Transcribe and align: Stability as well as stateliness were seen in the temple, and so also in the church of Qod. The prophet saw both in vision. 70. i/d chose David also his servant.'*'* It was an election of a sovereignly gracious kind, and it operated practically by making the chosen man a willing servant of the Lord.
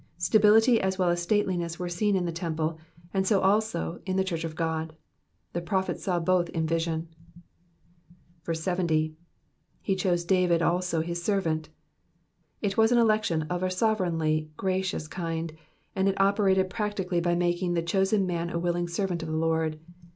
Stability 0.17 0.81
as 0.81 0.97
well 0.97 1.09
as 1.09 1.21
stateliness 1.21 1.77
were 1.77 1.87
seen 1.87 2.15
in 2.15 2.25
the 2.25 2.31
temple, 2.31 2.79
and 3.13 3.27
so 3.27 3.39
also 3.39 3.99
in 4.03 4.15
the 4.15 4.23
church 4.23 4.43
of 4.43 4.55
Qod. 4.55 4.93
The 5.53 5.61
prophet 5.61 5.99
saw 5.99 6.19
both 6.19 6.49
in 6.49 6.65
vision. 6.65 7.07
70. 8.51 9.13
i/d 9.83 9.95
chose 9.95 10.25
David 10.25 10.63
also 10.63 11.01
his 11.01 11.21
servant.'*'* 11.21 11.69
It 12.63 12.77
was 12.77 12.91
an 12.91 12.97
election 12.97 13.43
of 13.43 13.61
a 13.61 13.69
sovereignly 13.69 14.49
gracious 14.57 15.07
kind, 15.07 15.53
and 15.95 16.09
it 16.09 16.19
operated 16.19 16.71
practically 16.71 17.19
by 17.21 17.35
making 17.35 17.75
the 17.75 17.83
chosen 17.83 18.25
man 18.25 18.49
a 18.49 18.57
willing 18.57 18.87
servant 18.87 19.21
of 19.21 19.29
the 19.29 19.35
Lord. 19.35 19.79